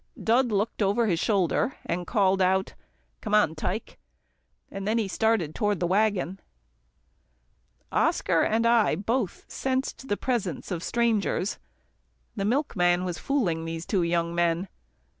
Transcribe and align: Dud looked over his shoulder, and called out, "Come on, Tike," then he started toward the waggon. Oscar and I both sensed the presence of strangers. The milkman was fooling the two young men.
Dud 0.19 0.47
looked 0.51 0.81
over 0.81 1.05
his 1.05 1.19
shoulder, 1.19 1.75
and 1.85 2.07
called 2.07 2.41
out, 2.41 2.73
"Come 3.21 3.35
on, 3.35 3.53
Tike," 3.53 3.99
then 4.71 4.97
he 4.97 5.07
started 5.07 5.53
toward 5.53 5.79
the 5.79 5.85
waggon. 5.85 6.39
Oscar 7.91 8.41
and 8.41 8.65
I 8.65 8.95
both 8.95 9.45
sensed 9.47 10.07
the 10.07 10.17
presence 10.17 10.71
of 10.71 10.81
strangers. 10.81 11.59
The 12.35 12.45
milkman 12.45 13.05
was 13.05 13.19
fooling 13.19 13.63
the 13.63 13.79
two 13.81 14.01
young 14.01 14.33
men. 14.33 14.69